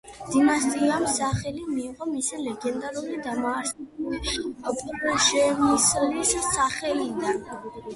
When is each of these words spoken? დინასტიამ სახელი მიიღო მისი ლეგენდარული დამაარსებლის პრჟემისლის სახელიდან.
დინასტიამ 0.35 1.03
სახელი 1.17 1.65
მიიღო 1.73 2.07
მისი 2.15 2.41
ლეგენდარული 2.47 3.21
დამაარსებლის 3.29 4.85
პრჟემისლის 5.05 6.39
სახელიდან. 6.61 7.51